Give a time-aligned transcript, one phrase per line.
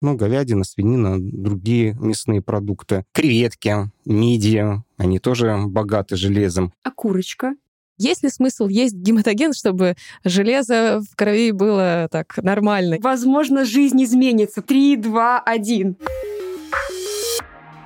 [0.00, 3.04] Ну, говядина, свинина, другие мясные продукты.
[3.12, 6.72] Креветки, мидии, они тоже богаты железом.
[6.84, 7.54] А курочка?
[7.98, 12.98] Есть ли смысл есть гематоген, чтобы железо в крови было так нормально?
[13.00, 14.62] Возможно, жизнь изменится.
[14.62, 15.96] Три, два, один.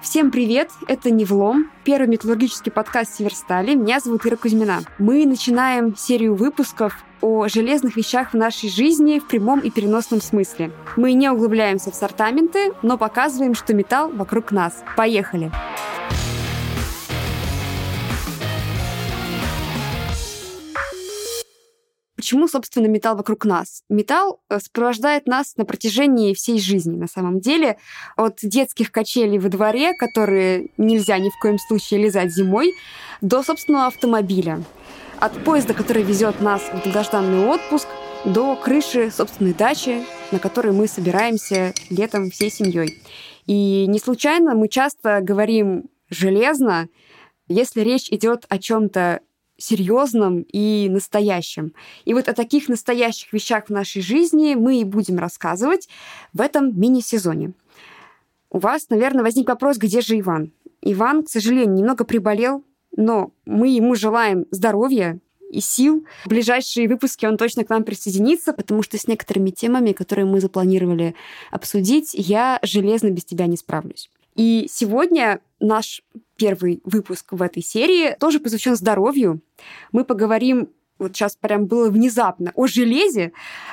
[0.03, 3.77] Всем привет, это «Невлом», первый металлургический подкаст «Северстали».
[3.77, 4.81] Меня зовут Ира Кузьмина.
[4.99, 10.73] Мы начинаем серию выпусков о железных вещах в нашей жизни в прямом и переносном смысле.
[10.97, 14.83] Мы не углубляемся в сортаменты, но показываем, что металл вокруг нас.
[14.97, 15.53] Поехали!
[15.53, 16.22] Поехали!
[22.23, 23.83] Почему, собственно, металл вокруг нас?
[23.89, 27.79] Металл э, сопровождает нас на протяжении всей жизни, на самом деле.
[28.17, 32.75] От детских качелей во дворе, которые нельзя ни в коем случае лизать зимой,
[33.23, 34.63] до собственного автомобиля.
[35.19, 37.89] От поезда, который везет нас в долгожданный отпуск,
[38.25, 43.03] до крыши собственной дачи, на которой мы собираемся летом всей семьей.
[43.47, 46.89] И не случайно мы часто говорим железно,
[47.49, 49.23] если речь идет о чем-то
[49.63, 51.73] серьезном и настоящем.
[52.05, 55.89] И вот о таких настоящих вещах в нашей жизни мы и будем рассказывать
[56.33, 57.53] в этом мини-сезоне.
[58.51, 60.53] У вас, наверное, возник вопрос, где же Иван?
[60.83, 62.65] Иван, к сожалению, немного приболел,
[62.97, 65.19] но мы ему желаем здоровья
[65.51, 66.05] и сил.
[66.25, 70.41] В ближайшие выпуски он точно к нам присоединится, потому что с некоторыми темами, которые мы
[70.41, 71.15] запланировали
[71.51, 74.11] обсудить, я железно без тебя не справлюсь.
[74.35, 76.03] И сегодня наш
[76.37, 79.41] первый выпуск в этой серии тоже посвящен здоровью.
[79.93, 80.69] Мы поговорим
[81.03, 83.33] вот сейчас прям было внезапно, о железе,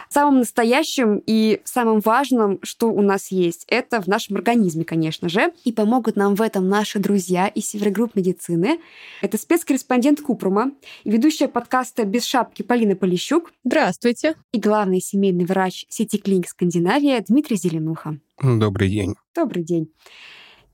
[0.09, 3.65] самом настоящем и самом важном, что у нас есть.
[3.67, 5.53] Это в нашем организме, конечно же.
[5.63, 8.79] И помогут нам в этом наши друзья из Севергрупп медицины.
[9.21, 10.71] Это спецкорреспондент Купрума
[11.03, 13.51] и ведущая подкаста «Без шапки» Полина Полищук.
[13.63, 14.35] Здравствуйте.
[14.51, 18.17] И главный семейный врач сети клиник «Скандинавия» Дмитрий Зеленуха.
[18.41, 19.13] Добрый день.
[19.35, 19.91] Добрый день.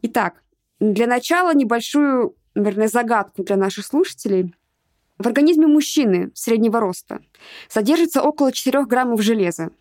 [0.07, 0.43] Итак,
[0.79, 4.53] для начала небольшую, наверное, загадку для наших слушателей.
[5.17, 7.21] В организме мужчины среднего роста
[7.69, 9.71] содержится около 4 граммов железа,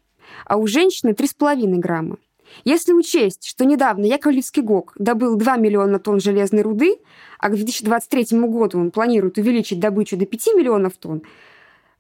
[0.47, 2.17] а у женщины 3,5 грамма.
[2.65, 6.97] Если учесть, что недавно Яковлевский ГОК добыл 2 миллиона тонн железной руды,
[7.39, 11.23] а к 2023 году он планирует увеличить добычу до 5 миллионов тонн,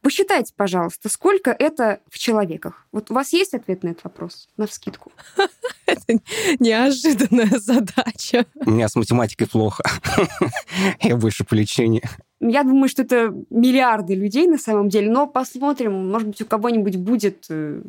[0.04, 2.86] Посчитайте, пожалуйста, сколько это в человеках.
[2.92, 4.50] Вот у вас есть ответ на этот вопрос?
[4.58, 5.10] На вскидку.
[5.86, 6.20] Это
[6.58, 8.44] неожиданная задача.
[8.54, 9.82] У меня с математикой плохо.
[11.00, 12.02] Я больше по лечению.
[12.38, 16.96] Я думаю, что это миллиарды людей на самом деле, но посмотрим, может быть, у кого-нибудь
[16.96, 17.80] будет э,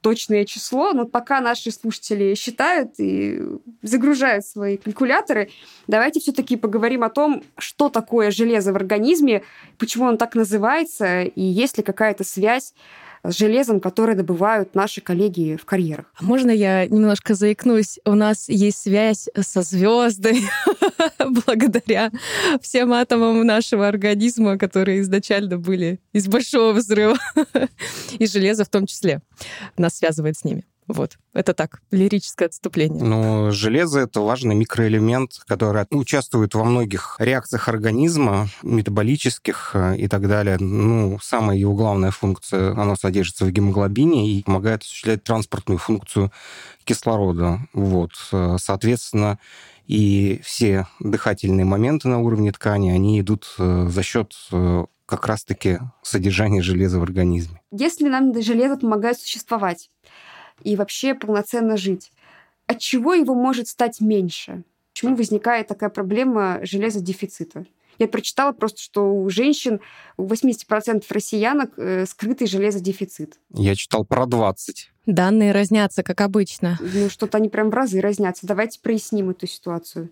[0.00, 3.40] точное число, но пока наши слушатели считают и
[3.82, 5.50] загружают свои калькуляторы,
[5.86, 9.42] давайте все-таки поговорим о том, что такое железо в организме,
[9.78, 12.74] почему он так называется, и есть ли какая-то связь
[13.22, 16.06] с железом, которое добывают наши коллеги в карьерах.
[16.18, 17.98] А можно я немножко заикнусь?
[18.04, 20.42] У нас есть связь со звездой
[21.18, 22.10] благодаря
[22.62, 27.18] всем атомам нашего организма, которые изначально были из большого взрыва,
[28.18, 29.22] и железа в том числе
[29.76, 30.64] нас связывает с ними.
[30.92, 33.04] Вот, это так, лирическое отступление.
[33.04, 40.26] Ну, железо— это важный микроэлемент, который участвует во многих реакциях организма, метаболических э, и так
[40.26, 40.56] далее.
[40.58, 46.32] Ну, самая его главная функция, оно содержится в гемоглобине и помогает осуществлять транспортную функцию
[46.82, 47.60] кислорода.
[47.72, 49.38] Вот, э, соответственно,
[49.86, 54.34] и все дыхательные моменты на уровне ткани, они идут э, за счет
[55.06, 57.60] как раз-таки содержания железа в организме.
[57.72, 59.90] Если нам железо помогает существовать,
[60.62, 62.12] и вообще полноценно жить.
[62.66, 64.62] От чего его может стать меньше?
[64.92, 67.66] Почему возникает такая проблема железодефицита?
[67.98, 69.80] Я прочитала просто, что у женщин,
[70.16, 73.38] у 80% россиянок э, скрытый железодефицит.
[73.52, 74.90] Я читал про 20.
[75.04, 76.78] Данные разнятся, как обычно.
[76.80, 78.46] Ну, что-то они прям в разы разнятся.
[78.46, 80.08] Давайте проясним эту ситуацию.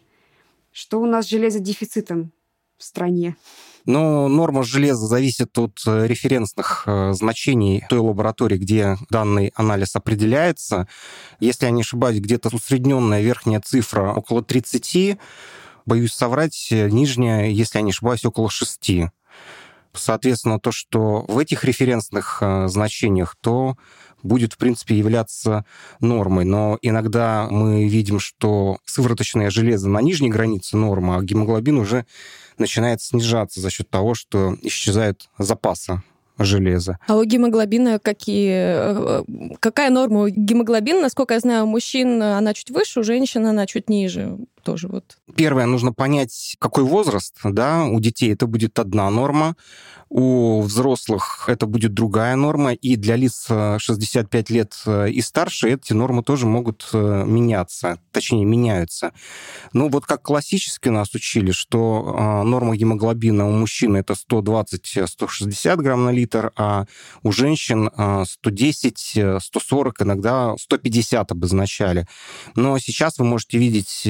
[0.71, 2.33] Что у нас с железодефицитом
[2.79, 3.37] в стране?
[3.85, 10.87] Но норма железа зависит от э, референсных э, значений той лаборатории, где данный анализ определяется.
[11.41, 15.19] Если я не ошибаюсь, где-то усредненная верхняя цифра около 30,
[15.87, 19.11] боюсь соврать, э, нижняя, если я не ошибаюсь, около 6.
[19.95, 23.77] Соответственно, то, что в этих референсных значениях, то
[24.23, 25.65] будет, в принципе, являться
[26.01, 26.45] нормой.
[26.45, 32.07] Но иногда мы видим, что сывороточное железо на нижней границе нормы, а гемоглобин уже
[32.59, 36.03] начинает снижаться за счет того, что исчезают запасы
[36.39, 36.99] железа.
[37.07, 39.25] А у гемоглобина какие, э,
[39.61, 41.01] какая норма у гемоглобина?
[41.01, 44.39] Насколько я знаю, у мужчин она чуть выше, у женщин она чуть ниже.
[44.69, 45.17] Тоже вот?
[45.35, 49.57] Первое, нужно понять, какой возраст, да, у детей это будет одна норма,
[50.11, 55.93] у взрослых это будет другая норма, и для лиц 65 лет э, и старше эти
[55.93, 59.13] нормы тоже могут э, меняться, точнее, меняются.
[59.75, 66.05] Ну, вот как классически нас учили, что э, норма гемоглобина у мужчин это 120-160 грамм
[66.05, 66.87] на литр, а
[67.23, 72.07] у женщин 110-140, иногда 150 обозначали.
[72.55, 74.05] Но сейчас вы можете видеть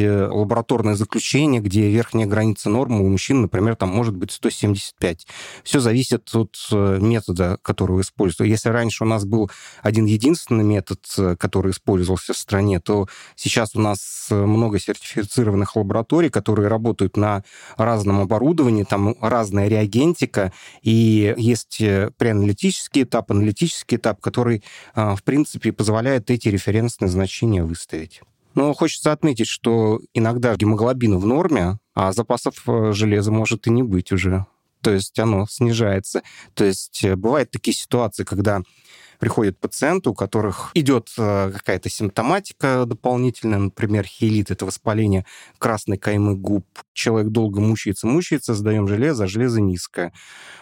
[0.49, 5.27] лабораторное заключение, где верхняя граница нормы у мужчин, например, там может быть 175.
[5.63, 8.51] Все зависит от э, метода, который вы используете.
[8.51, 9.51] Если раньше у нас был
[9.83, 13.07] один единственный метод, э, который использовался в стране, то
[13.37, 17.45] сейчас у нас э, много сертифицированных лабораторий, которые работают на
[17.77, 21.79] разном оборудовании, там разная реагентика, и есть
[22.17, 24.63] преаналитический этап, аналитический этап, который,
[24.95, 28.23] в принципе, позволяет эти референсные значения выставить.
[28.59, 32.57] Но хочется отметить, что иногда гемоглобин в норме, а запасов
[32.91, 34.47] железа может и не быть уже
[34.81, 36.23] то есть оно снижается.
[36.55, 38.63] То есть э, бывают такие ситуации, когда
[39.19, 45.25] приходят пациенты, у которых идет э, какая-то симптоматика дополнительная, например, хелит, это воспаление
[45.59, 46.67] красной каймы губ.
[46.93, 50.13] Человек долго мучается, мучается, сдаем железо, а железо низкое.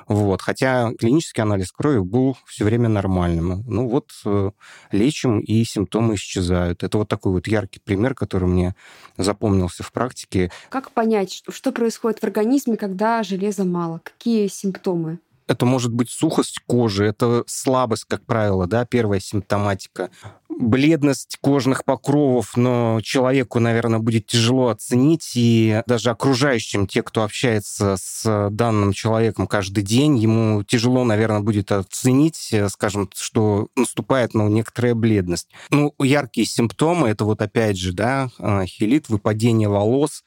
[0.08, 0.42] Вот.
[0.42, 3.64] Хотя клинический анализ крови был все время нормальным.
[3.66, 4.50] Ну вот э,
[4.92, 6.82] лечим, и симптомы исчезают.
[6.82, 8.74] Это вот такой вот яркий пример, который мне
[9.16, 10.50] запомнился в практике.
[10.68, 14.00] Как понять, что происходит в организме, когда железа мало?
[14.02, 15.18] Какие симптомы?
[15.48, 20.10] Это может быть сухость кожи, это слабость, как правило, да, первая симптоматика.
[20.48, 27.96] Бледность кожных покровов, но человеку, наверное, будет тяжело оценить, и даже окружающим, те, кто общается
[27.98, 34.94] с данным человеком каждый день, ему тяжело, наверное, будет оценить, скажем, что наступает, ну, некоторая
[34.94, 35.48] бледность.
[35.70, 40.24] Ну, яркие симптомы, это вот опять же, да, а, хелит, выпадение волос,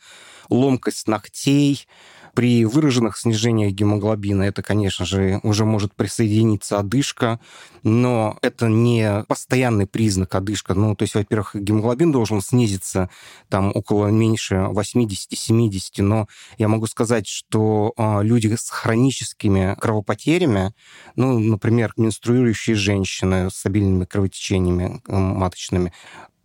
[0.50, 1.88] ломкость ногтей,
[2.34, 7.40] при выраженных снижениях гемоглобина это, конечно же, уже может присоединиться одышка,
[7.84, 10.74] но это не постоянный признак одышка.
[10.74, 13.10] Ну, то есть, во-первых, гемоглобин должен снизиться
[13.50, 16.28] там около меньше 80-70, но
[16.58, 20.74] я могу сказать, что э, люди с хроническими кровопотерями,
[21.16, 25.94] ну, например, менструирующие женщины с обильными кровотечениями маточными,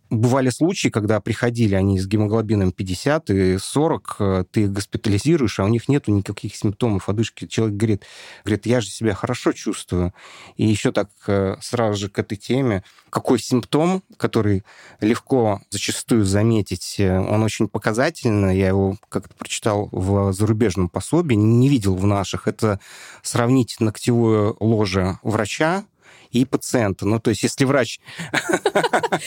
[0.09, 5.65] бывали случаи, когда приходили они с гемоглобином 50 и 40, э, ты их госпитализируешь, а
[5.65, 7.47] у них нету никаких симптомов одышки.
[7.47, 8.03] Человек говорит,
[8.43, 10.13] говорит, я же себя хорошо чувствую.
[10.57, 14.63] И еще так э, сразу же к этой теме, какой симптом, который
[15.01, 21.69] легко зачастую заметить, э, он очень показательный, я его как-то прочитал в зарубежном пособии, не
[21.69, 22.79] видел в наших, это
[23.21, 25.85] сравнить ногтевое ложе врача
[26.35, 27.05] и пациента.
[27.05, 27.99] Ну, то есть, если врач...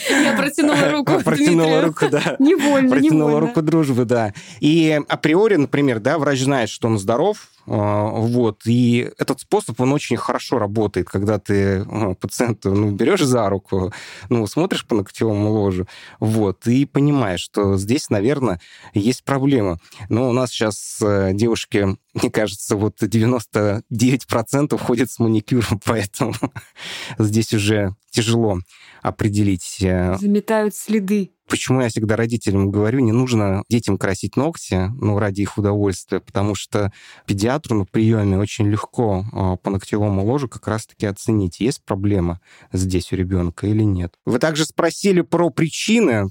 [0.09, 2.35] Я протянула руку Протянула руку, да.
[2.39, 4.33] Невольно, Протянула руку дружбы, да.
[4.59, 8.61] И априори, например, да, врач знает, что он здоров, вот.
[8.65, 13.93] И этот способ, он очень хорошо работает, когда ты ну, пациента ну, берешь за руку,
[14.29, 15.87] ну, смотришь по ногтевому ложу,
[16.19, 18.59] вот, и понимаешь, что здесь, наверное,
[18.93, 19.79] есть проблема.
[20.09, 26.33] Но у нас сейчас э, девушки, мне кажется, вот 99% ходят с маникюром, поэтому
[27.19, 28.59] здесь уже тяжело
[29.01, 29.77] определить.
[29.81, 31.31] Э, Заметают следы.
[31.47, 36.53] Почему я всегда родителям говорю, не нужно детям красить ногти, ну, ради их удовольствия, потому
[36.53, 36.91] что
[37.25, 42.39] педиатру на приеме очень легко э, по ногтевому ложу как раз-таки оценить, есть проблема
[42.71, 44.13] здесь у ребенка или нет.
[44.25, 46.29] Вы также спросили про причины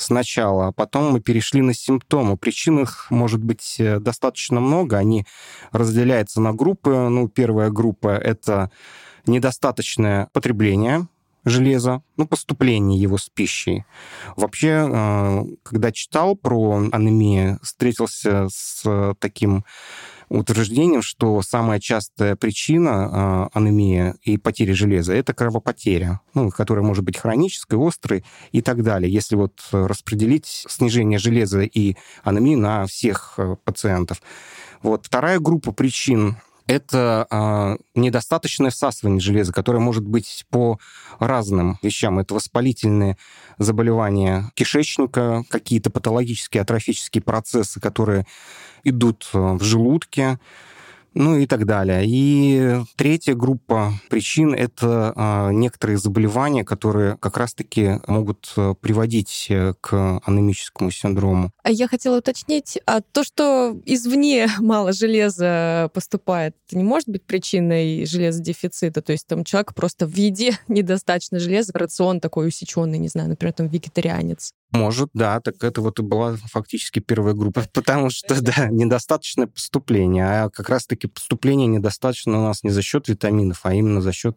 [0.00, 2.36] сначала, а потом мы перешли на симптомы.
[2.36, 5.26] Причин их может быть э, достаточно много, они
[5.72, 6.90] разделяются на группы.
[6.90, 8.70] Ну, первая группа— это
[9.26, 11.06] недостаточное потребление
[11.44, 13.84] железа, ну, поступление его с пищей.
[14.36, 19.64] Вообще, э, когда читал про анемию, встретился с таким
[20.28, 27.04] утверждением, что самая частая причина э, анемии и потери железа– это кровопотеря, ну, которая может
[27.04, 29.12] быть хронической, острой и так далее.
[29.12, 34.20] Если вот распределить снижение железа и анемию на всех э, пациентов.
[34.82, 35.06] Вот.
[35.06, 36.36] Вторая группа причин
[36.68, 40.78] это э, недостаточное всасывание железа, которое может быть по
[41.18, 42.18] разным вещам.
[42.18, 43.16] Это воспалительные
[43.56, 48.26] заболевания кишечника, какие-то патологические атрофические процессы, которые
[48.84, 50.38] идут э, в желудке,
[51.18, 52.04] ну и так далее.
[52.06, 59.74] И третья группа причин— это а, некоторые заболевания, которые как раз-таки могут э, приводить э,
[59.80, 61.50] к анемическому синдрому.
[61.64, 68.06] А я хотела уточнить, а то, что извне мало железа поступает, не может быть причиной
[68.06, 69.02] железодефицита?
[69.02, 73.54] То есть там человек просто в еде недостаточно железа, рацион такой усеченный, не знаю, например,
[73.54, 74.52] там вегетарианец.
[74.72, 80.24] Может, да, так это вот и была фактически первая группа, потому что, да, недостаточное поступление,
[80.24, 84.36] а как раз-таки поступление недостаточно у нас не за счет витаминов, а именно за счет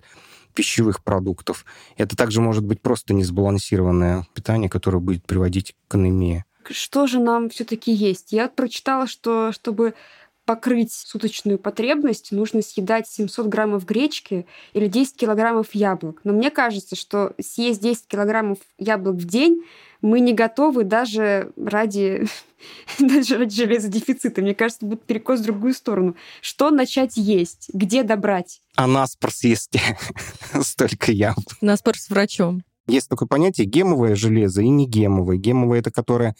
[0.53, 1.65] пищевых продуктов.
[1.97, 6.45] Это также может быть просто несбалансированное питание, которое будет приводить к анемии.
[6.69, 8.31] Что же нам все-таки есть?
[8.31, 9.95] Я прочитала, что чтобы
[10.45, 16.21] покрыть суточную потребность, нужно съедать 700 граммов гречки или 10 килограммов яблок.
[16.23, 19.63] Но мне кажется, что съесть 10 килограммов яблок в день
[20.01, 22.27] мы не готовы даже ради,
[22.99, 24.41] даже ради железодефицита.
[24.41, 26.15] Мне кажется, будет перекос в другую сторону.
[26.41, 27.69] Что начать есть?
[27.73, 28.61] Где добрать?
[28.75, 29.77] А наспор съесть
[30.61, 31.57] столько яблок.
[31.61, 32.63] Наспор с врачом.
[32.87, 35.37] Есть такое понятие гемовое железо и негемовое.
[35.37, 36.35] Гемовое— это которое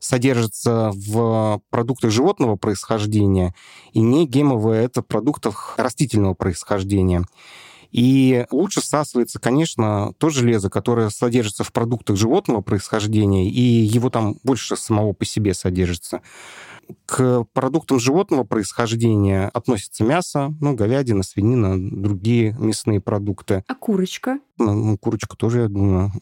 [0.00, 3.54] содержится в продуктах животного происхождения,
[3.92, 7.24] и не гемовое— это в продуктах растительного происхождения.
[7.92, 14.36] И лучше всасывается, конечно, то железо, которое содержится в продуктах животного происхождения, и его там
[14.44, 16.22] больше самого по себе содержится.
[17.06, 23.64] К продуктам животного происхождения относится мясо, ну, говядина, свинина, другие мясные продукты.
[23.66, 24.38] А курочка?
[24.58, 26.12] Ну, ну курочка тоже, я думаю.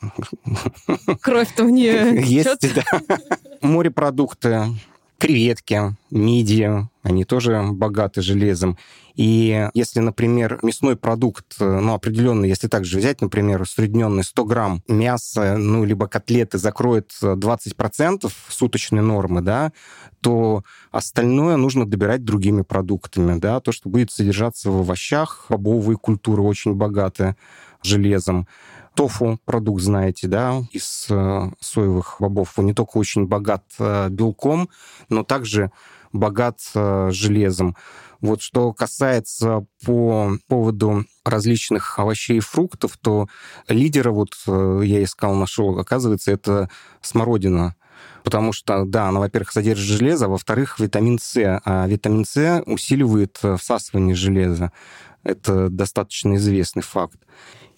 [1.20, 3.18] Кровь-то в нее Есть, да.
[3.62, 4.66] Морепродукты,
[5.18, 8.78] креветки, мидии, они тоже богаты железом.
[9.14, 15.56] И если, например, мясной продукт, ну, определенный, если также взять, например, усредненный 100 грамм мяса,
[15.56, 19.72] ну, либо котлеты закроет 20% суточной нормы, да,
[20.20, 26.42] то остальное нужно добирать другими продуктами, да, то, что будет содержаться в овощах, бобовые культуры
[26.42, 27.34] очень богаты
[27.82, 28.46] железом.
[28.98, 32.58] Тофу продукт, знаете, да, из э, соевых бобов.
[32.58, 34.70] Он не только очень богат э, белком,
[35.08, 35.70] но также
[36.12, 37.76] богат э, железом.
[38.20, 43.28] Вот что касается по поводу различных овощей и фруктов, то
[43.68, 46.68] лидера, вот я искал, нашел, оказывается, это
[47.00, 47.76] смородина.
[48.24, 51.60] Потому что, да, она, во-первых, содержит железо, а во-вторых, витамин С.
[51.64, 54.72] А витамин С усиливает всасывание железа.
[55.22, 57.20] Это достаточно известный факт.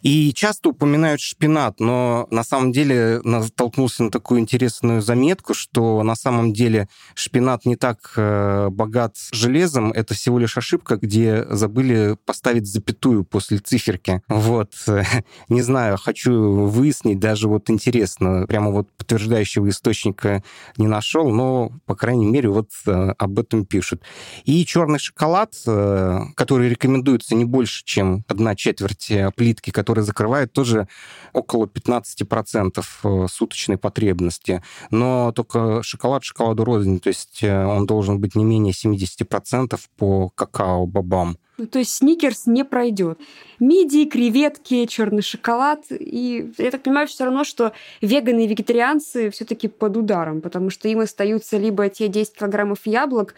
[0.02, 6.14] И часто упоминают шпинат, но на самом деле натолкнулся на такую интересную заметку, что на
[6.14, 12.66] самом деле шпинат не так э, богат железом, это всего лишь ошибка, где забыли поставить
[12.66, 14.23] запятую после циферки.
[14.28, 14.73] Вот.
[15.49, 16.33] Не знаю, хочу
[16.66, 20.42] выяснить, даже вот интересно, прямо вот подтверждающего источника
[20.76, 24.02] не нашел, но, по крайней мере, вот э, об этом пишут.
[24.45, 30.52] И черный шоколад, э, который рекомендуется не больше, чем одна четверть плитки, которая который закрывает
[30.52, 30.87] тоже
[31.32, 34.62] около 15% э, суточной потребности.
[34.90, 40.30] Но только шоколад шоколаду рознь, то есть э, он должен быть не менее 70% по
[40.37, 41.37] какао-бобам.
[41.59, 43.18] Ну, то есть сникерс не пройдет.
[43.59, 45.80] Мидии, креветки, черный шоколад.
[45.90, 50.88] И я так понимаю, все равно, что веганы и вегетарианцы все-таки под ударом, потому что
[50.88, 53.35] им остаются либо те 10 килограммов яблок,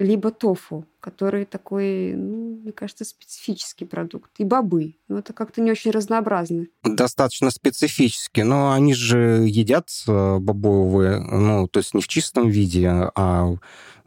[0.00, 2.39] либо тофу, который такой, ну,
[2.70, 4.30] мне кажется, специфический продукт.
[4.38, 4.94] И бобы.
[5.08, 6.66] Но это как-то не очень разнообразно.
[6.84, 8.42] Достаточно специфически.
[8.42, 13.54] Но они же едят э, бобовые, ну, то есть не в чистом виде, а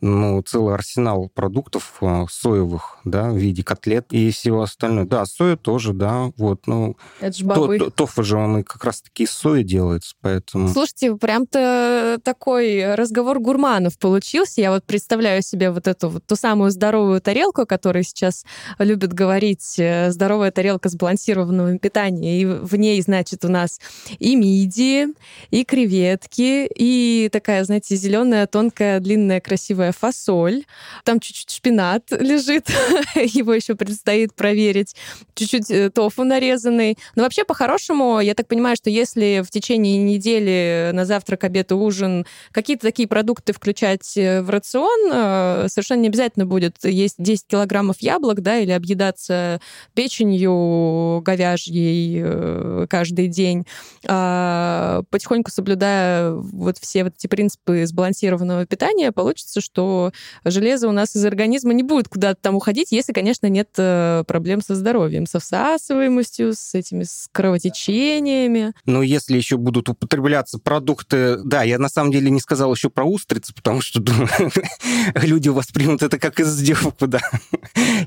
[0.04, 5.08] ну, целый арсенал продуктов э, соевых, да, в виде котлет и всего остального.
[5.08, 6.98] Да, соя тоже, да, вот, ну...
[7.22, 7.80] Это же бобы.
[7.80, 10.68] То, тофу же он как раз-таки из сои делается, поэтому...
[10.68, 14.60] Слушайте, прям-то такой разговор гурманов получился.
[14.60, 18.44] Я вот представляю себе вот эту вот ту самую здоровую тарелку, о которой сейчас
[18.80, 23.80] любят говорить, э, здоровая тарелка сбалансированного питания, и в ней, значит, у нас
[24.20, 25.08] и мидии,
[25.50, 30.66] и креветки, и такая, знаете, зеленая, тонкая, длинная, красивая фасоль,
[31.04, 32.70] там чуть-чуть шпинат лежит,
[33.16, 34.96] его еще предстоит проверить,
[35.36, 36.98] чуть-чуть э, тофу нарезанный.
[37.16, 41.76] Но вообще, по-хорошему, я так понимаю, что если в течение недели на завтрак, обед и
[41.76, 47.48] ужин какие-то такие продукты включать э, в рацион, э, совершенно не обязательно будет есть 10
[47.48, 49.62] килограммов яблок, да, или объедаться
[49.94, 53.66] печенью говяжьей каждый день,
[54.08, 60.12] а потихоньку соблюдая вот все вот эти принципы сбалансированного питания, получится, что что
[60.46, 64.62] железо у нас из организма не будет куда-то там уходить, если, конечно, нет э, проблем
[64.62, 68.74] со здоровьем, со всасываемостью, с этими с кровотечениями.
[68.86, 71.38] Ну, если еще будут употребляться продукты...
[71.44, 74.30] Да, я на самом деле не сказал еще про устрицы, потому что думаю,
[75.16, 77.22] люди воспримут это как издевку, да.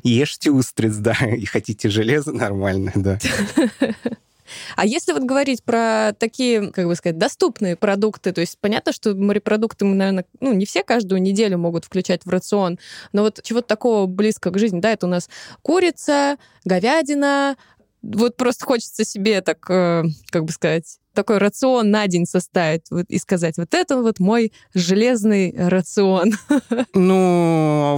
[0.02, 3.18] Ешьте устриц, да, и хотите железо нормальное, да.
[4.76, 9.14] А если вот говорить про такие, как бы сказать, доступные продукты, то есть понятно, что
[9.14, 12.78] морепродукты мы, наверное, ну, не все каждую неделю могут включать в рацион,
[13.12, 15.28] но вот чего-то такого близко к жизни, да, это у нас
[15.62, 17.56] курица, говядина,
[18.02, 23.06] вот просто хочется себе так, э, как бы сказать, такой рацион на день составить вот,
[23.08, 26.34] и сказать, вот это вот мой железный рацион?
[26.94, 27.55] Ну,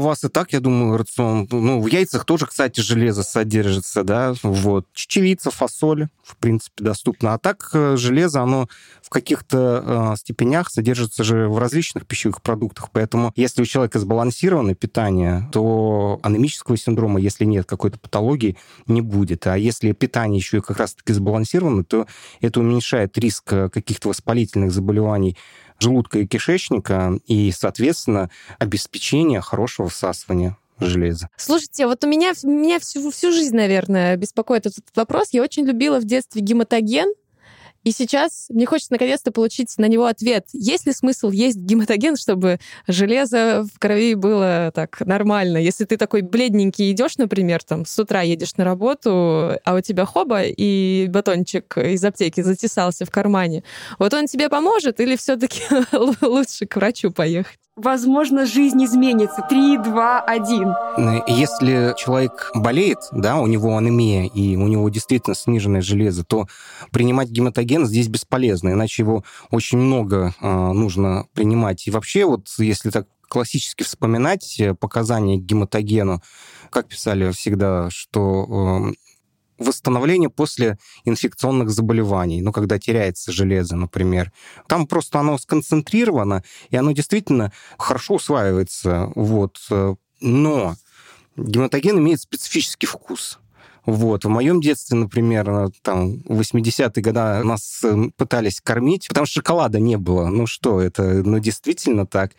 [0.09, 1.47] вас и так, я думаю, рацион.
[1.51, 4.87] Ну, в яйцах тоже, кстати, железо содержится, да, вот.
[4.93, 7.35] Чечевица, фасоль, в принципе, доступна.
[7.35, 8.69] А так э, железо, оно
[9.03, 14.75] в каких-то э, степенях содержится же в различных пищевых продуктах, поэтому если у человека сбалансированное
[14.75, 19.47] питание, то анемического синдрома, если нет какой-то патологии, не будет.
[19.47, 22.07] А если питание еще и как раз-таки сбалансировано, то
[22.41, 25.37] это уменьшает риск э, каких-то воспалительных заболеваний
[25.79, 31.29] желудка и кишечника и, соответственно, обеспечение хорошего всасывания железа.
[31.37, 35.29] Слушайте, вот у меня, меня всю, всю жизнь, наверное, беспокоит этот вопрос.
[35.33, 37.13] Я очень любила в детстве гематоген,
[37.85, 40.47] и сейчас мне хочется наконец-то получить на него ответ.
[40.53, 45.59] Есть ли смысл есть гематоген, чтобы железо в крови было так нормально?
[45.59, 50.05] Если ты такой бледненький идешь, например, там с утра едешь на работу, а у тебя
[50.05, 53.63] хоба и батончик из аптеки затесался в кармане,
[53.99, 55.63] вот он тебе поможет или все-таки
[56.21, 57.59] лучше к врачу поехать?
[57.79, 59.45] Возможно, жизнь изменится.
[59.49, 60.75] Три, два, один.
[61.27, 66.47] Если человек болеет, да, у него анемия, и у него действительно сниженное железо, то
[66.93, 71.87] принимать гематоген здесь бесполезно, иначе его очень много э, нужно принимать.
[71.87, 76.23] И вообще, вот если так классически вспоминать э, показания к гематогену,
[76.71, 78.93] как писали всегда, что
[79.59, 84.33] восстановление после инфекционных заболеваний, ну, когда теряется железо, например.
[84.67, 89.11] Там просто оно сконцентрировано, и оно действительно хорошо усваивается.
[89.15, 89.59] Вот.
[90.21, 90.77] Но
[91.37, 93.39] гематоген имеет специфический вкус.
[93.89, 94.27] Вот.
[94.27, 99.41] В моем детстве, например, э, там, в 80-е годы нас э, пытались кормить, потому что
[99.41, 100.27] шоколада не было.
[100.27, 102.33] Ну что, это ну, действительно так.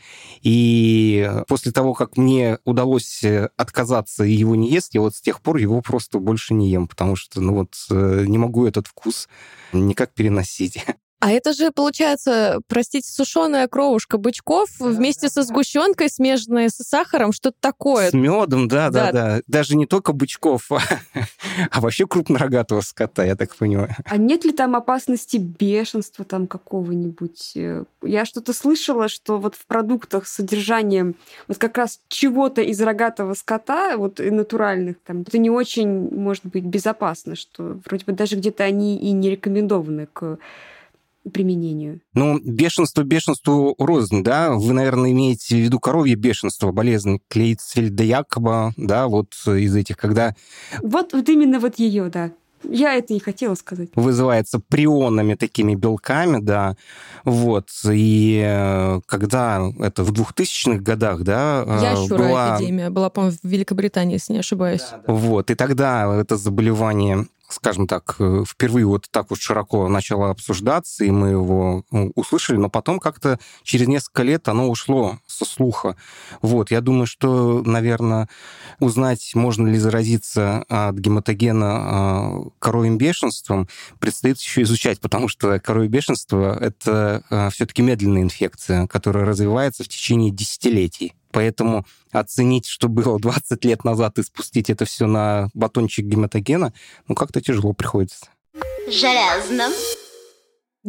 [0.43, 5.21] И после того, как мне удалось э, отказаться и его не есть, я вот с
[5.21, 9.27] тех пор его просто больше не ем, потому что, ну вот, не могу этот вкус
[9.73, 10.85] никак переносить.
[11.19, 17.57] А это же, получается, простите, сушеная кровушка бычков вместе со сгущенкой, смешанная с сахаром, что-то
[17.59, 18.09] такое.
[18.09, 19.41] С медом, да, да, да, да.
[19.47, 20.79] Даже не только бычков, а,
[21.71, 23.89] а вообще крупнорогатого скота, я так понимаю.
[24.05, 27.57] А нет ли там опасности бешенства там какого-нибудь?
[28.01, 31.15] Я что-то слышала, что вот в продуктах с содержанием
[31.49, 36.45] вот как раз чего-то из рогатого скота, вот и натуральных, там, это не очень, может
[36.45, 40.37] быть, безопасно, что вроде бы даже где-то они и не рекомендованы к
[41.31, 42.01] применению?
[42.13, 44.51] Ну, бешенство бешенству рознь, да?
[44.51, 50.35] Вы, наверное, имеете в виду коровье бешенство, болезнь Клейцфельда Якоба, да, вот из этих, когда...
[50.81, 52.31] Вот, вот именно вот ее, да.
[52.63, 53.89] Я это и хотела сказать.
[53.95, 56.75] Вызывается прионами такими белками, да.
[57.23, 57.69] Вот.
[57.89, 62.57] И э, когда это в 2000-х годах, да, э, Ящура была...
[62.57, 64.85] эпидемия была, по-моему, в Великобритании, если не ошибаюсь.
[64.91, 65.13] Да, да.
[65.13, 65.51] Вот.
[65.51, 71.11] И тогда это заболевание скажем так, э, впервые вот так вот широко начало обсуждаться, и
[71.11, 71.83] мы его
[72.15, 75.95] услышали, но потом как-то через несколько лет оно ушло слуха.
[76.41, 78.29] Вот, я думаю, что, наверное,
[78.79, 83.67] узнать, можно ли заразиться от гематогена а, коровьим бешенством,
[83.99, 89.87] предстоит еще изучать, потому что коровье бешенство— это а, все-таки медленная инфекция, которая развивается в
[89.87, 91.13] течение десятилетий.
[91.31, 96.73] Поэтому оценить, что было 20 лет назад, и спустить это все на батончик гематогена,
[97.07, 98.27] ну, как-то тяжело приходится.
[98.87, 99.69] Железно.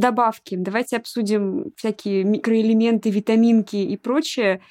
[0.00, 0.54] Добавки.
[0.54, 4.62] Давайте обсудим всякие микроэлементы, витаминки и прочее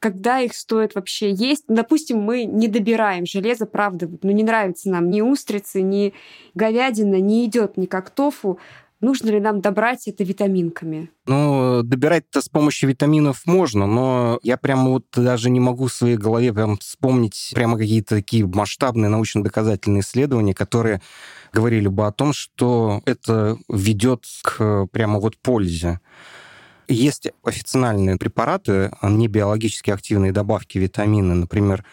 [0.00, 1.62] когда их стоит вообще есть.
[1.68, 6.12] Допустим, мы не добираем железо, правда, ну не нравится нам ни устрицы, ни
[6.54, 8.58] говядина, не идет ни как тофу.
[9.02, 11.10] Нужно ли нам добрать это витаминками?
[11.26, 16.16] Ну, добирать-то с помощью витаминов можно, но я прямо вот даже не могу в своей
[16.16, 21.02] голове прям вспомнить прямо какие-то такие масштабные научно-доказательные исследования, которые
[21.52, 25.98] говорили бы о том, что это ведет к прямо вот пользе.
[26.86, 31.84] Есть официальные препараты, не биологически активные добавки витамины, например,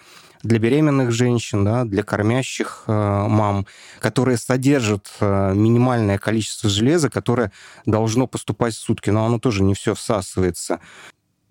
[0.44, 3.66] для беременных женщин, да, для кормящих э, мам,
[4.00, 7.52] которые содержат э, минимальное количество железа, которое
[7.86, 10.80] должно поступать в сутки, но оно тоже не все всасывается.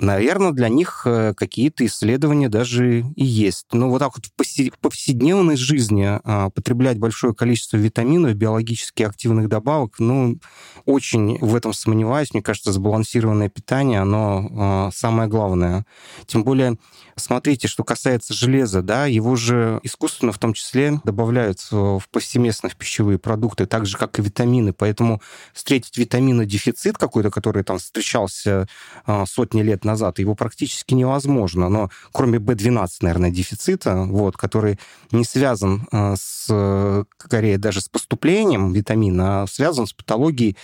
[0.00, 3.66] Наверное, для них э, какие-то исследования даже и есть.
[3.72, 9.98] Но вот так вот в повседневной жизни а, потреблять большое количество витаминов, биологически активных добавок,
[9.98, 10.38] ну,
[10.84, 12.32] очень в этом сомневаюсь.
[12.32, 15.84] Мне кажется, сбалансированное питание, оно а, самое главное.
[16.26, 16.78] Тем более,
[17.16, 22.76] смотрите, что касается железа, да, его же искусственно в том числе добавляют в повсеместно в
[22.76, 24.72] пищевые продукты, так же, как и витамины.
[24.72, 25.20] Поэтому
[25.52, 28.68] встретить витаминодефицит какой-то, который там встречался
[29.04, 31.68] а, сотни лет назад, его практически невозможно.
[31.68, 34.78] Но кроме B12, наверное, дефицита, вот, который
[35.10, 40.56] не связан э, с, скорее, даже с поступлением витамина, а связан с патологией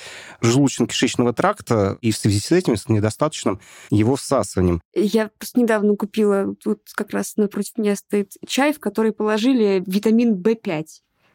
[0.43, 3.61] желудочно-кишечного тракта и в связи с этим с недостаточным
[3.91, 4.81] его всасыванием.
[4.95, 10.35] Я просто недавно купила, тут как раз напротив меня стоит чай, в который положили витамин
[10.35, 10.85] В5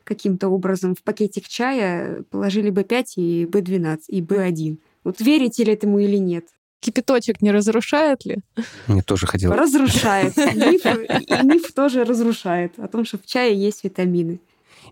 [0.10, 4.80] каким-то образом в пакетик чая положили B5 и B12 и B1.
[5.04, 6.48] Вот верите ли этому или нет?
[6.80, 8.38] Кипяточек не разрушает ли?
[8.88, 9.58] Мне тоже хотелось.
[9.58, 10.38] Разрушает.
[10.38, 14.40] Миф, и миф тоже разрушает о том, что в чае есть витамины.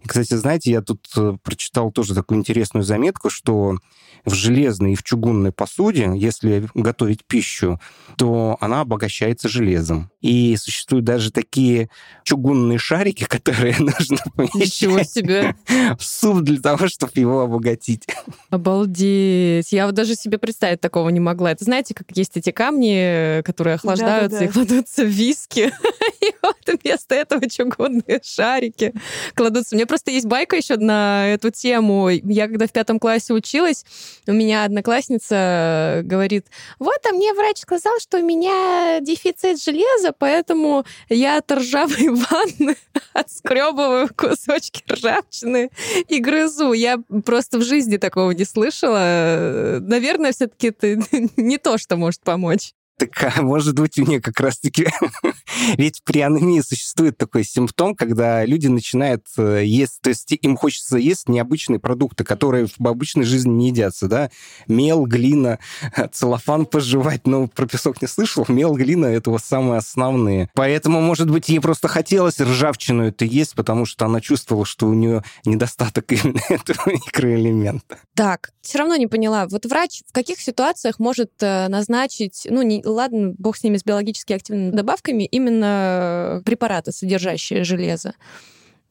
[0.04, 3.78] И, кстати, знаете, я тут э, прочитал тоже такую интересную заметку, что
[4.26, 7.80] в железной и в чугунной посуде, если готовить пищу,
[8.17, 10.12] то она обогащается железом.
[10.21, 11.89] И существуют даже такие
[12.23, 15.56] чугунные шарики, которые нужно помещать себе.
[15.97, 18.06] в суп для того, чтобы его обогатить.
[18.50, 19.71] Обалдеть.
[19.71, 21.52] Я вот даже себе представить такого не могла.
[21.52, 24.45] Это знаете, как есть эти камни, которые охлаждаются да, да, да.
[24.45, 25.71] и кладутся в виски.
[26.19, 28.93] И вот вместо этого чугунные шарики
[29.36, 29.77] кладутся.
[29.78, 32.10] У меня просто есть байка еще на эту тему.
[32.10, 33.86] Я когда в пятом классе училась,
[34.26, 36.48] у меня одноклассница говорит,
[36.80, 42.76] вот, а мне врач сказал, что у меня дефицит железа, поэтому я от ржавой ванны
[43.13, 45.70] отскребываю кусочки ржавчины
[46.08, 46.74] и грызу.
[46.74, 49.78] Я просто в жизни такого не слышала.
[49.80, 50.96] Наверное, все-таки это
[51.38, 52.74] не то, что может помочь.
[52.98, 54.88] Так, а может быть, у нее как раз-таки...
[55.78, 60.98] Ведь при анемии существует такой симптом, когда люди начинают э, есть, то есть им хочется
[60.98, 64.32] есть необычные продукты, которые в обычной жизни не едятся, да?
[64.68, 65.60] Мел, глина,
[66.12, 68.46] целлофан пожевать, но про песок не слышал.
[68.48, 70.50] Мел, глина— это вот самые основные.
[70.54, 74.94] Поэтому, может быть, ей просто хотелось ржавчину это есть, потому что она чувствовала, что у
[74.94, 78.00] нее недостаток именно этого микроэлемента.
[78.16, 79.48] Так, все равно не поняла.
[79.48, 83.84] Вот врач в каких ситуациях может э, назначить, ну, не, ладно, бог с ними, с
[83.84, 88.13] биологически активными добавками, именно препараты, содержащие железо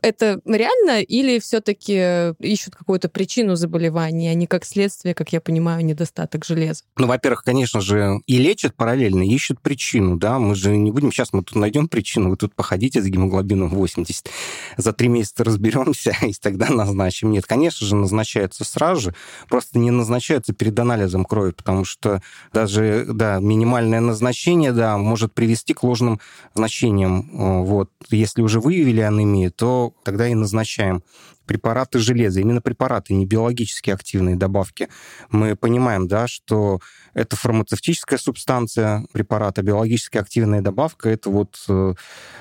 [0.03, 5.85] это реально или все-таки ищут какую-то причину заболевания, а не как следствие, как я понимаю,
[5.85, 6.85] недостаток железа?
[6.97, 11.33] Ну, во-первых, конечно же, и лечат параллельно, ищут причину, да, мы же не будем, сейчас
[11.33, 14.29] мы тут найдем причину, вы тут походите с гемоглобином 80,
[14.77, 17.31] за три месяца разберемся и тогда назначим.
[17.31, 19.15] Нет, конечно же, назначается сразу же,
[19.49, 25.75] просто не назначается перед анализом крови, потому что даже, да, минимальное назначение, да, может привести
[25.75, 26.21] к ложным
[26.55, 27.65] значениям.
[27.65, 27.91] Вот.
[28.11, 31.03] Если уже выявили анемию, то тогда и назначаем
[31.47, 34.89] препараты железа, именно препараты, не биологически активные добавки.
[35.31, 36.81] Мы понимаем, да, что
[37.15, 41.95] это фармацевтическая субстанция препарата, биологически активная добавка, это вот э,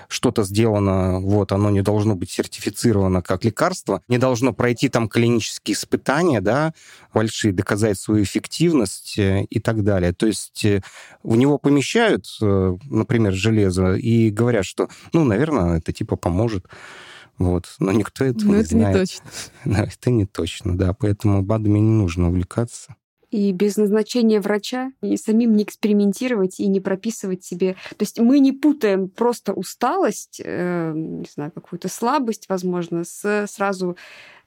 [0.09, 5.75] что-то сделано, вот, оно не должно быть сертифицировано как лекарство, не должно пройти там клинические
[5.75, 6.73] испытания, да,
[7.13, 10.11] большие, доказать свою эффективность э, и так далее.
[10.13, 10.81] То есть э,
[11.23, 16.65] в него помещают, например, железо и говорят, что, ну, наверное, это типа поможет.
[17.37, 17.75] Вот.
[17.79, 18.95] Но никто этого Но не это знает.
[18.95, 19.23] не точно.
[19.65, 20.93] Но это не точно, да.
[20.93, 22.95] Поэтому БАДами не нужно увлекаться.
[23.31, 27.73] И без назначения врача, и самим не экспериментировать и не прописывать себе.
[27.89, 33.97] То есть мы не путаем просто усталость, э, не знаю, какую-то слабость, возможно, с сразу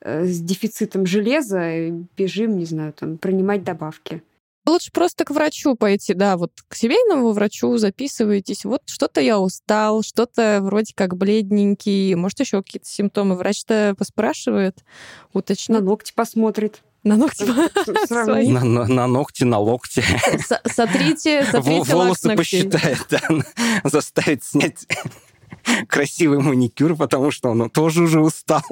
[0.01, 4.22] э, с дефицитом железа, и бежим, не знаю, там, принимать добавки.
[4.68, 8.66] Лучше просто к врачу пойти, да, вот к семейному врачу записываетесь.
[8.66, 13.37] Вот что-то я устал, что-то вроде как бледненький, может, еще какие-то симптомы.
[13.37, 14.85] Врач-то поспрашивает,
[15.33, 15.78] уточнит.
[15.78, 16.83] На ногти посмотрит.
[17.02, 17.44] На ногти
[18.11, 20.04] на, на, на ногти, на локти.
[20.66, 23.20] Сотрите, сотрите Волосы посчитает, да,
[23.85, 24.87] заставить снять
[25.88, 28.62] красивый маникюр, потому что он тоже уже устал.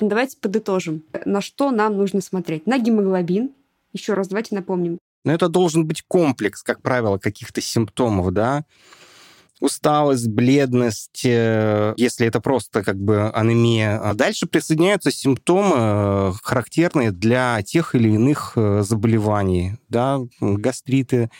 [0.00, 1.04] Давайте подытожим.
[1.24, 2.66] На что нам нужно смотреть?
[2.66, 3.50] На гемоглобин.
[3.92, 4.98] Еще раз давайте напомним.
[5.24, 8.64] Но это должен быть комплекс, как правило, каких-то симптомов, да,
[9.60, 13.98] усталость, бледность, э, если это просто как бы анемия.
[13.98, 21.30] А дальше присоединяются симптомы, э, характерные для тех или иных э, заболеваний, да, гастриты,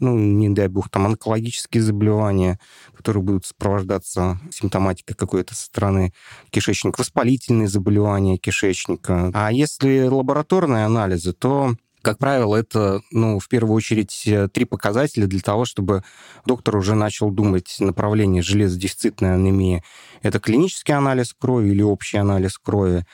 [0.00, 2.58] ну, не дай бог, там онкологические заболевания,
[2.96, 6.12] которые будут сопровождаться симптоматикой какой-то со стороны
[6.50, 9.30] кишечника, воспалительные заболевания кишечника.
[9.34, 15.26] А если лабораторные анализы, то как правило, это, ну, в первую очередь, э, три показателя
[15.26, 16.02] для того, чтобы
[16.46, 19.82] доктор уже начал думать направление железодефицитной анемии.
[20.22, 23.04] Это клинический анализ крови или общий анализ крови,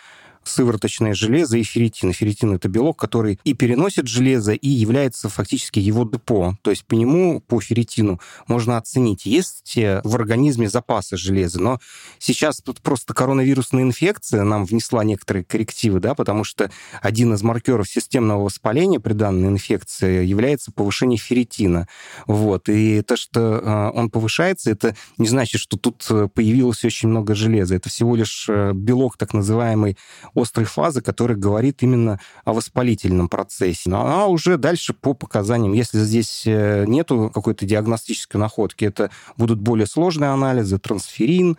[0.47, 2.13] сывороточное железо и ферритин.
[2.13, 6.57] Ферритин— это белок, который и переносит железо, и является фактически его депо.
[6.63, 11.61] То есть по нему, по ферритину, можно оценить, есть в организме запасы железа.
[11.61, 11.81] Но
[12.19, 16.71] сейчас тут просто коронавирусная инфекция нам внесла некоторые коррективы, да, потому что
[17.03, 21.89] один из маркеров системного воспаления при данной инфекции является повышение ферритина.
[22.27, 22.69] Вот.
[22.69, 27.75] И то, что а, он повышается, это не значит, что тут появилось очень много железа.
[27.75, 29.97] Это всего лишь э, белок так называемый
[30.37, 33.91] острой фазы, который говорит именно о воспалительном процессе.
[33.91, 39.59] Ну, а уже дальше по показаниям, если здесь э, нету какой-то диагностической находки, это будут
[39.59, 41.57] более сложные анализы, трансферин,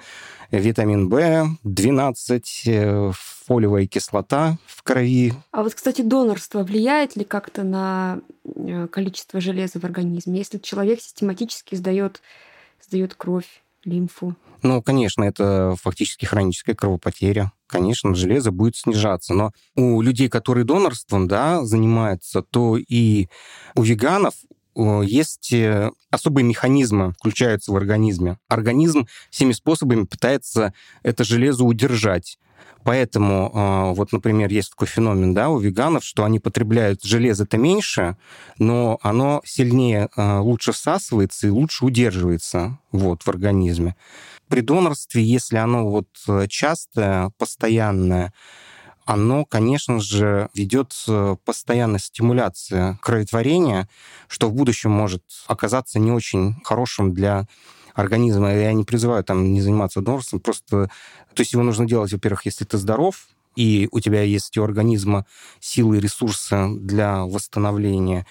[0.52, 3.12] витамин В, 12, э,
[3.48, 5.34] фолиевая кислота в крови.
[5.52, 10.38] А вот, кстати, донорство влияет ли как-то на э, количество железа в организме?
[10.38, 12.22] Если человек систематически сдает,
[12.88, 14.36] сдает кровь, лимфу?
[14.64, 17.52] Ну, конечно, это фактически хроническая кровопотеря.
[17.68, 19.34] Конечно, железо будет снижаться.
[19.34, 23.28] Но у людей, которые донорством да, занимаются, то и
[23.76, 24.34] у веганов
[25.04, 28.38] есть э, особые механизмы, включаются в организме.
[28.48, 32.38] Организм всеми способами пытается это железо удержать.
[32.84, 38.16] Поэтому, а, вот, например, есть такой феномен да, у веганов, что они потребляют железо-то меньше,
[38.60, 43.96] но оно сильнее, лучше всасывается и лучше удерживается вот, в организме.
[44.50, 48.34] При донорстве, если оно вот э, частое, постоянное,
[49.06, 53.88] оно, конечно же, ведет э, постоянная стимуляция кроветворения,
[54.28, 57.48] что в будущем может оказаться не очень хорошим для
[57.94, 58.54] организма.
[58.54, 60.90] Я не призываю там не заниматься донорством, просто...
[61.34, 65.26] То есть его нужно делать, во-первых, если ты здоров, и у тебя есть у организма
[65.60, 68.26] силы и ресурсы для восстановления.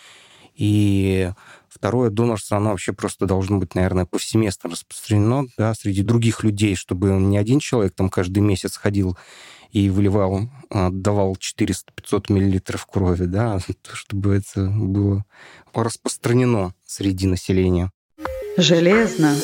[0.55, 1.33] И
[1.77, 7.11] второе, донорство, оно вообще просто должно быть, наверное, повсеместно распространено да, среди других людей, чтобы
[7.11, 9.17] не один человек там каждый месяц ходил
[9.71, 13.59] и выливал, отдавал 400-500 миллилитров крови, да,
[13.93, 15.25] чтобы это было
[15.75, 17.91] распространено среди населения.
[18.57, 19.35] Железно.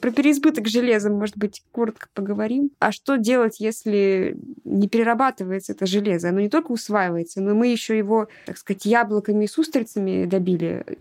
[0.00, 2.70] Про переизбыток железа, может быть, коротко поговорим.
[2.80, 6.30] А что делать, если не перерабатывается это железо?
[6.30, 10.84] Оно не только усваивается, но мы еще его, так сказать, яблоками и с устрицами добили,
[10.84, 10.94] а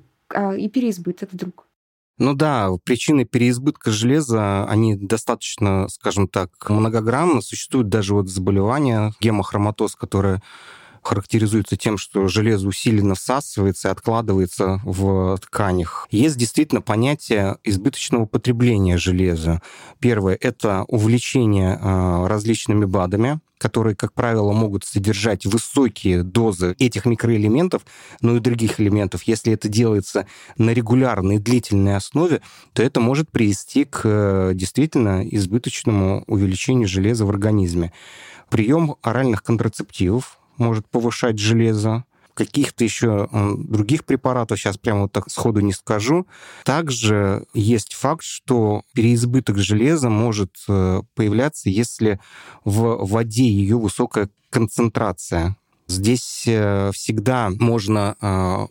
[0.57, 1.67] и переизбыток вдруг.
[2.17, 7.41] Ну да, причины переизбытка железа, они достаточно, скажем так, многогранны.
[7.41, 10.41] Существуют даже вот заболевания, гемохроматоз, которые
[11.01, 16.07] характеризуется тем, что железо усиленно всасывается и откладывается в тканях.
[16.11, 19.61] Есть действительно понятие избыточного потребления железа.
[19.99, 27.84] Первое— это увлечение а, различными БАДами, которые, как правило, могут содержать высокие дозы этих микроэлементов,
[28.19, 29.21] но и других элементов.
[29.24, 30.26] Если это делается
[30.58, 32.41] на регулярной длительной основе,
[32.74, 37.93] то это может привести к э, действительно избыточному увеличению железа в организме.
[38.50, 45.59] Прием оральных контрацептивов может повышать железо, каких-то еще других препаратов, сейчас прямо вот так сходу
[45.59, 46.27] не скажу.
[46.63, 52.19] Также есть факт, что переизбыток железа может э, появляться, если
[52.63, 55.57] в воде ее высокая концентрация.
[55.87, 58.67] Здесь э, всегда можно э,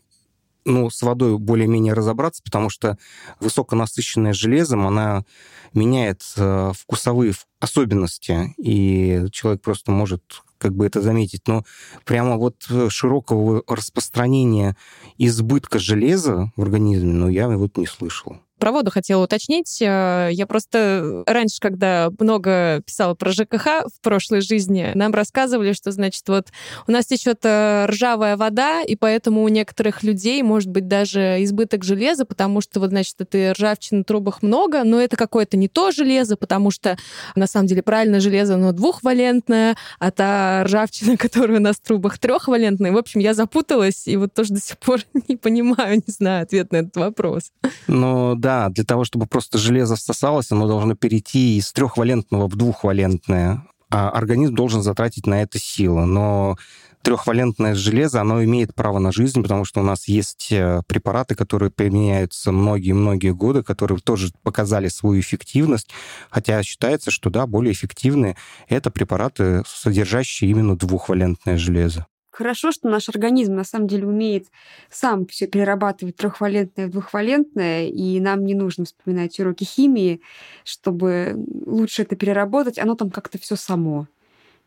[0.65, 2.99] ну, с водой более-менее разобраться, потому что
[3.41, 5.25] высоконасыщенная железом, она
[5.73, 11.65] меняет вкусовые особенности, и человек просто может как бы это заметить, но
[12.05, 14.77] прямо вот э, широкого распространения
[15.19, 18.37] избытка железа в организме, ну, я вот не слышал.
[18.61, 19.81] Про воду хотела уточнить.
[19.81, 25.93] Э, я просто раньше, когда много писала про ЖКХ в прошлой жизни, нам рассказывали, что,
[25.93, 26.49] значит, вот
[26.87, 31.85] у нас течет э, ржавая вода, и поэтому у некоторых людей может быть даже избыток
[31.85, 35.91] железа, потому что, вот, значит, этой ржавчины в трубах много, но это какое-то не то
[35.91, 36.99] железо, потому что,
[37.35, 42.19] на самом деле, правильное железо, оно двухвалентное, а та ржавчина, которая у нас в трубах,
[42.19, 42.93] трехвалентная.
[42.93, 46.73] В общем, я запуталась, и вот тоже до сих пор не понимаю, не знаю ответ
[46.73, 47.53] на этот вопрос.
[47.87, 52.57] Ну, да, да, для того, чтобы просто железо всосалось, оно должно перейти из трехвалентного в
[52.57, 53.63] двухвалентное.
[53.91, 56.05] А организм должен затратить на это силы.
[56.05, 56.57] Но
[57.03, 61.71] трехвалентное железо, оно имеет право на жизнь, потому что у нас есть э, препараты, которые
[61.71, 65.89] применяются многие-многие годы, которые тоже показали свою эффективность,
[66.29, 68.37] хотя считается, что да, более эффективные
[68.69, 72.07] это препараты, содержащие именно двухвалентное железо.
[72.41, 74.47] Хорошо, что наш организм на самом деле умеет
[74.91, 80.23] сам все перерабатывать трехвалентное в двухвалентное, и нам не нужно вспоминать уроки химии,
[80.65, 81.35] чтобы
[81.67, 84.07] лучше это переработать, оно там как-то все само.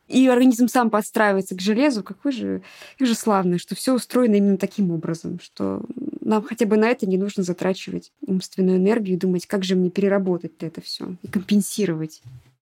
[0.07, 2.03] И организм сам подстраивается к железу.
[2.03, 2.61] Какой же,
[2.99, 5.81] как же славно, что все устроено именно таким образом, что
[6.21, 9.89] нам хотя бы на это не нужно затрачивать умственную энергию и думать, как же мне
[9.89, 12.21] переработать это все и компенсировать.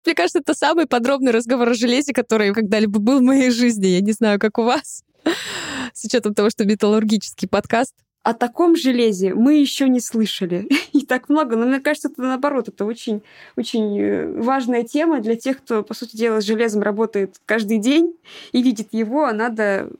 [0.08, 3.88] Мне кажется, это самый подробный разговор о железе, который когда-либо был в моей жизни.
[3.88, 5.04] Я не знаю, как у вас.
[5.92, 7.92] С учетом того, что металлургический подкаст.
[8.22, 10.68] О таком железе мы еще не слышали.
[10.92, 11.56] И так много.
[11.56, 13.22] Но мне кажется, это наоборот, это очень,
[13.56, 18.14] очень э, важная тема для тех, кто, по сути дела, с железом работает каждый день
[18.52, 19.90] и видит его, а надо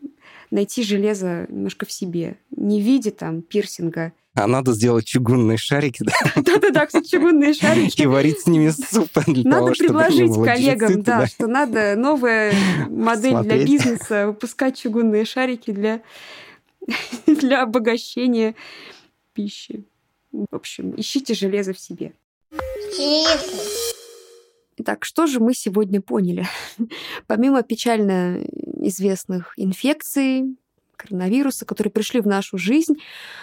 [0.51, 2.37] найти железо немножко в себе.
[2.51, 6.13] Не в виде там пирсинга, а надо сделать чугунные шарики, да?
[6.43, 8.03] Да-да-да, кстати, чугунные шарики.
[8.03, 12.53] И варить с ними суп для Надо того, предложить коллегам, да, что надо новая
[12.89, 16.03] модель для бизнеса, выпускать чугунные шарики для,
[17.27, 18.55] для обогащения
[19.33, 19.85] пищи.
[20.33, 22.13] В общем, ищите железо в себе.
[24.77, 26.47] Итак, что же мы сегодня поняли?
[27.27, 28.45] Помимо печально
[28.81, 30.57] известных инфекций,
[30.97, 32.95] коронавируса, которые пришли в нашу жизнь,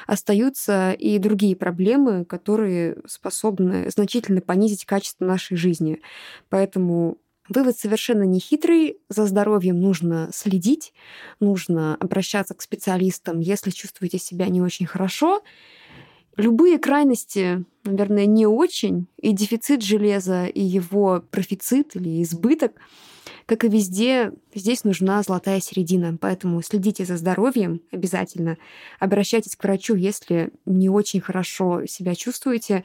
[0.08, 6.02] остаются и другие проблемы, которые способны значительно понизить качество нашей жизни.
[6.50, 7.18] Поэтому
[7.50, 8.98] вывод совершенно не хитрый.
[9.10, 10.94] За здоровьем нужно следить,
[11.40, 15.44] нужно обращаться к специалистам, если чувствуете себя не очень хорошо.
[16.38, 22.74] Любые крайности, наверное, не очень, и дефицит железа, и его профицит или избыток,
[23.46, 26.18] как и везде, здесь нужна золотая середина.
[26.20, 28.58] Поэтому следите за здоровьем обязательно.
[29.00, 32.84] Обращайтесь к врачу, если не очень хорошо себя чувствуете.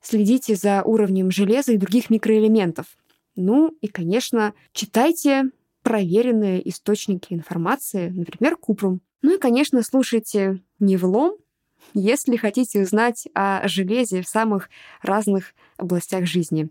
[0.00, 2.86] Следите за уровнем железа и других микроэлементов.
[3.40, 5.52] Ну и, конечно, читайте
[5.84, 9.00] проверенные источники информации, например, Купрум.
[9.22, 11.36] Ну и, конечно, слушайте Невлом,
[11.94, 14.70] если хотите узнать о железе в самых
[15.02, 16.68] разных областях жизни.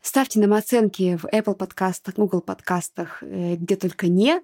[0.00, 4.40] Ставьте нам оценки в Apple подкастах, Google подкастах, э, где только не.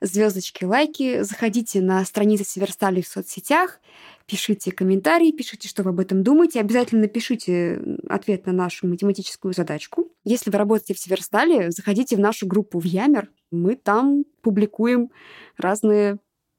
[0.00, 1.20] Звездочки, лайки.
[1.20, 3.78] Заходите на страницы Северстали в соцсетях.
[4.26, 6.60] Пишите комментарии, пишите, что вы об этом думаете.
[6.60, 10.10] Обязательно напишите ответ на нашу математическую задачку.
[10.24, 13.30] Если вы работаете в Северстале, заходите в нашу группу в Ямер.
[13.50, 15.10] Мы там публикуем
[15.58, 16.18] разные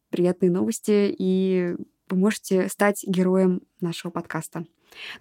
[0.10, 1.76] приятные новости, и
[2.08, 4.66] вы можете стать героем нашего подкаста.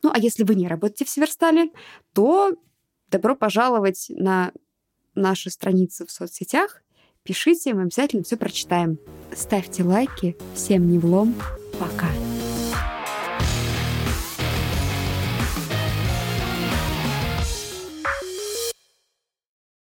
[0.02, 1.70] Ну, а если вы не работаете в Северстале,
[2.12, 2.52] то
[3.10, 4.52] добро пожаловать на
[5.14, 6.82] наши страницы в соцсетях.
[7.22, 8.98] Пишите, мы обязательно все прочитаем.
[9.34, 10.36] Ставьте лайки.
[10.54, 11.34] Всем не влом.
[11.78, 12.08] Пока.